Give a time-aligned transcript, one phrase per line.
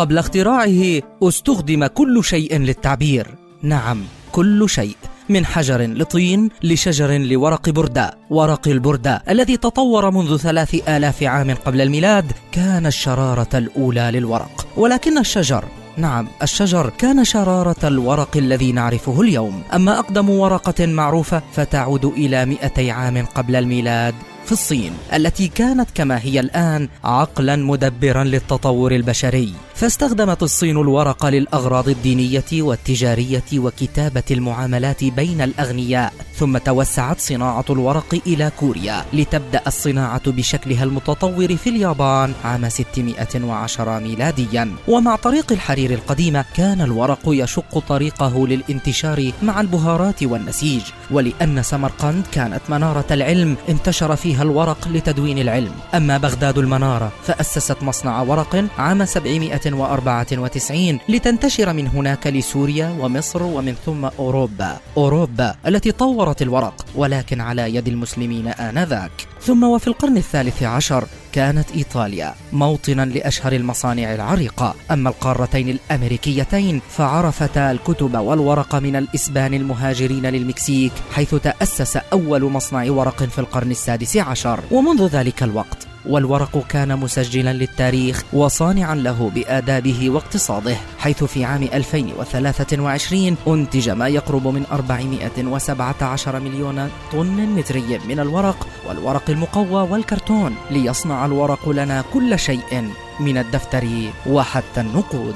[0.00, 3.26] قبل اختراعه استخدم كل شيء للتعبير.
[3.62, 4.96] نعم كل شيء.
[5.28, 11.80] من حجر لطين لشجر لورق برداء ورق البرداء الذي تطور منذ ثلاث آلاف عام قبل
[11.80, 14.66] الميلاد كان الشرارة الأولى للورق.
[14.76, 15.64] ولكن الشجر
[15.96, 19.62] نعم الشجر كان شرارة الورق الذي نعرفه اليوم.
[19.74, 24.14] أما أقدم ورقة معروفة فتعود إلى مئتي عام قبل الميلاد.
[24.50, 29.52] في الصين التي كانت كما هي الآن عقلا مدبرا للتطور البشري.
[29.74, 36.12] فاستخدمت الصين الورق للأغراض الدينية والتجارية وكتابة المعاملات بين الأغنياء.
[36.34, 44.72] ثم توسعت صناعة الورق إلى كوريا لتبدأ الصناعة بشكلها المتطور في اليابان عام 610 ميلاديا.
[44.88, 50.82] ومع طريق الحرير القديمة كان الورق يشق طريقه للانتشار مع البهارات والنسيج.
[51.10, 55.72] ولأن سمرقند كانت منارة العلم انتشر فيها الورق لتدوين العلم.
[55.94, 64.04] أما بغداد المنارة فأسست مصنع ورق عام 794 لتنتشر من هناك لسوريا ومصر ومن ثم
[64.18, 64.76] أوروبا.
[64.96, 66.84] أوروبا التي طورت الورق.
[66.94, 69.10] ولكن على يد المسلمين آنذاك.
[69.42, 74.74] ثم وفي القرن الثالث عشر كانت إيطاليا موطنا لأشهر المصانع العريقة.
[74.90, 83.24] أما القارتين الأمريكيتين فعرفتا الكتب والورق من الإسبان المهاجرين للمكسيك حيث تأسس أول مصنع ورق
[83.24, 84.60] في القرن السادس عشر.
[84.70, 93.36] ومنذ ذلك الوقت والورق كان مسجلا للتاريخ وصانعا له بآدابه واقتصاده حيث في عام 2023
[93.48, 101.68] أنتج ما يقرب من 417 مليون طن متري من الورق والورق المقوى والكرتون ليصنع الورق
[101.68, 103.86] لنا كل شيء من الدفتر
[104.26, 105.34] وحتى النقود.